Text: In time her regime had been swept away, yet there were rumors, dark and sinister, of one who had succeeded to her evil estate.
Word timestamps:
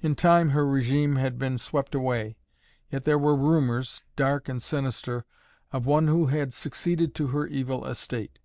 In 0.00 0.14
time 0.14 0.48
her 0.56 0.66
regime 0.66 1.16
had 1.16 1.38
been 1.38 1.58
swept 1.58 1.94
away, 1.94 2.38
yet 2.90 3.04
there 3.04 3.18
were 3.18 3.36
rumors, 3.36 4.00
dark 4.16 4.48
and 4.48 4.62
sinister, 4.62 5.26
of 5.70 5.84
one 5.84 6.08
who 6.08 6.28
had 6.28 6.54
succeeded 6.54 7.14
to 7.16 7.26
her 7.26 7.46
evil 7.46 7.84
estate. 7.84 8.38